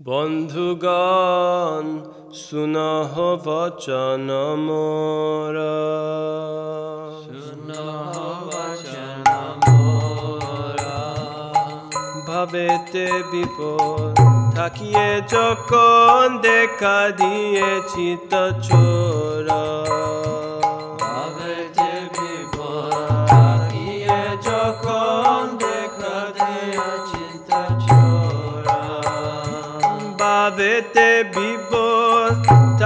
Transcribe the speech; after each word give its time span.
বন্ধুগণ 0.00 1.84
সুনহ 2.34 3.12
বচন 3.44 4.28
মোর। 4.66 5.56
ভাবেতে 12.28 13.06
বিপদ 13.30 14.14
থাকিয়ে 14.56 15.08
যখন 15.28 16.22
দেখা 16.42 16.98
দিয়েছি 17.20 18.06
তো 18.30 18.44
চোর। 18.66 19.48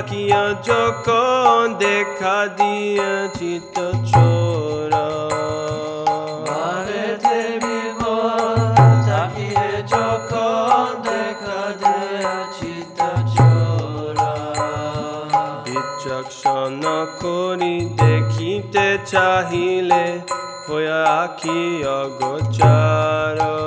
তাকিয়া 0.00 0.44
যখন 0.68 1.60
দেখা 1.80 2.38
দিয়েছি 2.58 3.52
তো 3.74 3.86
চোর। 4.10 4.92
বিচক্ষণ 15.64 16.82
করি 17.22 17.76
দেখিতে 18.02 18.86
চাহিলে 19.06 20.06
হইয়া 20.66 21.00
আখি 21.22 21.60
অগোচার? 22.00 23.59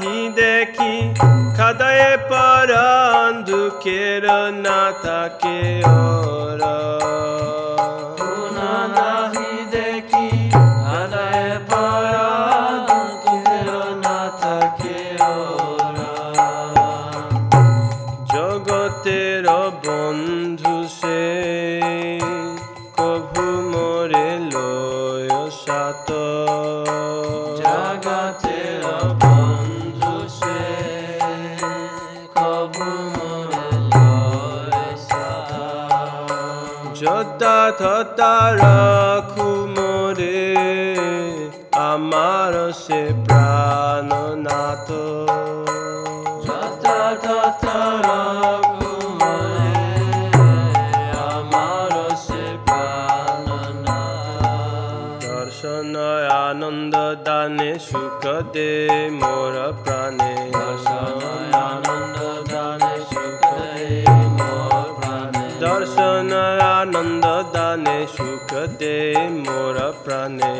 rindeki 0.00 1.12
cada 1.56 1.92
é 1.92 2.14
e 2.14 2.18
parandu 2.28 3.78
kera 3.82 4.50
nata 4.50 5.20
ke 5.40 5.82
ora. 5.86 7.31
যথা 37.02 37.58
তথা 37.80 38.34
রাখু 38.60 39.48
মোরে 39.74 40.40
আমার 41.90 42.54
সে 42.82 43.02
প্রাণনাথ 43.24 44.88
যথা 46.46 47.00
তথা 47.24 47.78
রাখু 48.06 48.92
দর্শন 55.26 55.94
আনন্দ 56.44 56.94
দানে 57.26 57.72
সুখ 57.88 58.22
দে 58.54 58.72
মোর 59.20 59.54
প্রাণে। 59.82 60.34
সুখ 68.32 68.52
দে 68.80 68.98
মোর 69.44 69.76
প্রাণে। 70.02 70.52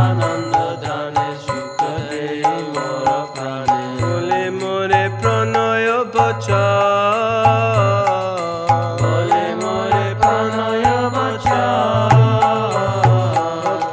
আনন্দ 0.00 0.54
দানে 0.82 1.28
সুখ 1.44 1.80
দে 2.10 2.26
মোর 2.74 3.08
প্রাণে। 3.34 3.80
বলে 4.02 4.42
মোরে 4.60 5.04
প্রণয় 5.20 5.88
বচা 6.14 6.66
বলে 9.02 9.46
মোরে 9.62 10.06
প্রণয় 10.22 10.88
বচা 11.16 11.64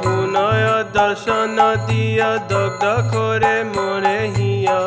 পুনয় 0.02 0.66
দর্শন 0.98 1.58
দিয়া 1.88 2.30
দগ্ধ 2.50 2.84
করে 3.12 3.56
মোরে 3.74 4.18
হিয়া। 4.36 4.80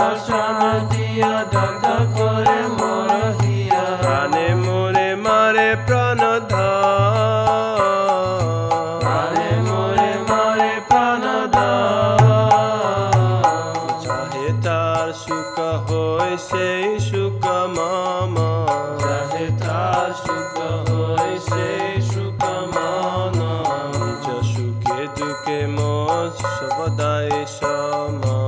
দর্শন 0.00 0.58
দিয়া 0.92 1.34
দগ্ধ 1.54 1.86
করে 2.16 2.57
সমা 27.56 28.38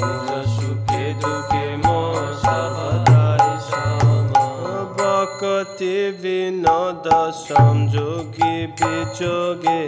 নিজ 0.00 0.28
সুখে 0.54 1.06
দুঃখে 1.20 1.66
মোর 1.84 2.22
সবদাই 2.42 3.48
সমা 3.68 4.44
ভকতি 4.98 5.96
বিনোদ, 6.22 7.06
সংযোগী 7.46 8.56
বিযোগে 8.78 9.82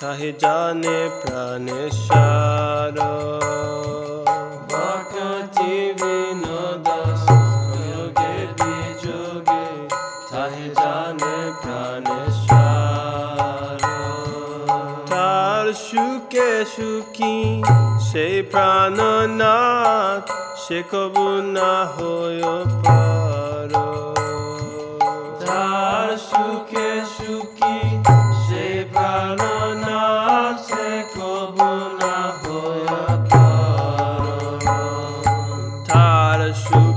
চাহে 0.00 0.30
জানে 0.42 0.98
প্রাণেশ্বর 1.20 2.96
ভকতি 4.70 5.74
বিনোদ, 6.00 6.88
সংযোগে 7.26 8.34
বিযোগে 8.58 9.66
চাহে 10.30 10.66
জানে 10.80 11.36
প্রাণেশ্বর 11.62 12.97
সুখে 15.88 16.50
সুখী 16.74 17.36
সেই 18.08 18.36
প্রাণনাথ, 18.42 20.24
সে 20.62 20.78
কবু 20.90 21.28
না 21.56 21.72
হয়ে 21.94 22.54
পার। 22.84 23.70
সুখে 26.30 26.90
সুখী 27.16 27.78
সেই 28.44 28.76
প্রাণনাথ, 28.92 30.56
সে 30.68 30.88
কবু 31.16 31.70
না 32.00 32.16
হয়ে 32.42 32.98
পার। 33.30 34.62
তার 35.88 36.40
সুখে 36.64 36.87